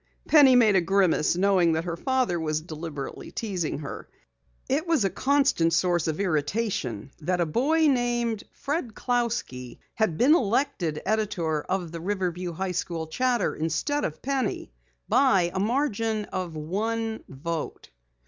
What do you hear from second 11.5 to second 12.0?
of